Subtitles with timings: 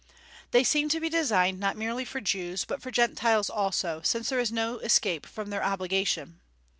[0.49, 4.39] They seem to be designed not merely for Jews, but for Gentiles also, since there
[4.39, 6.39] is no escape from their obligation.